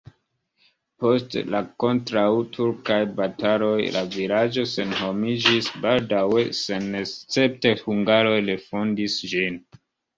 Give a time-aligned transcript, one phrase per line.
[1.03, 9.67] Post la kontraŭturkaj bataloj la vilaĝo senhomiĝis, baldaŭe senescepte hungaroj refondis ĝin.